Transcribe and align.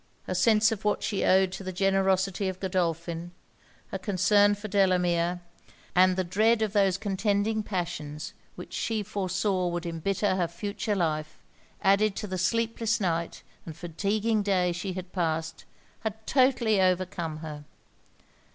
Her 0.25 0.33
sense 0.33 0.71
of 0.71 0.83
what 0.83 1.03
she 1.03 1.23
owed 1.23 1.51
to 1.51 1.63
the 1.63 1.71
generosity 1.71 2.47
of 2.49 2.59
Godolphin; 2.59 3.33
her 3.89 3.99
concern 3.99 4.55
for 4.55 4.67
Delamere; 4.67 5.41
and 5.93 6.15
the 6.15 6.23
dread 6.23 6.63
of 6.63 6.73
those 6.73 6.97
contending 6.97 7.61
passions 7.61 8.33
which 8.55 8.73
she 8.73 9.03
foresaw 9.03 9.67
would 9.67 9.85
embitter 9.85 10.37
her 10.37 10.47
future 10.47 10.95
life, 10.95 11.37
added 11.83 12.15
to 12.15 12.25
the 12.25 12.39
sleepless 12.39 12.99
night 12.99 13.43
and 13.63 13.75
fatigueing 13.77 14.41
day 14.41 14.71
she 14.71 14.93
had 14.93 15.13
passed, 15.13 15.65
had 15.99 16.25
totally 16.25 16.81
overcome 16.81 17.37
her. 17.45 17.63